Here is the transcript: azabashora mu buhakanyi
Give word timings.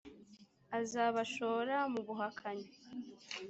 azabashora 0.79 1.75
mu 1.93 2.01
buhakanyi 2.07 2.67